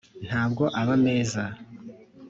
ntabwo 0.27 0.63
aba 0.81 0.95
meza 1.05 1.43